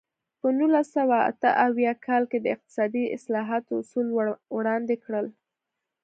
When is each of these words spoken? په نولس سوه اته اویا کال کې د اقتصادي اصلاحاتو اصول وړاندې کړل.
په 0.39 0.47
نولس 0.57 0.87
سوه 0.97 1.17
اته 1.31 1.49
اویا 1.65 1.93
کال 2.05 2.23
کې 2.31 2.39
د 2.41 2.45
اقتصادي 2.55 3.03
اصلاحاتو 3.17 3.71
اصول 3.81 4.07
وړاندې 4.57 4.95
کړل. 5.05 5.27